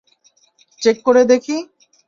Check 0.81 0.97
করে 1.05 1.21
দেখি? 1.31 1.57